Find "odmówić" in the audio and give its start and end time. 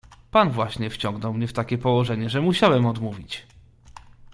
2.89-3.47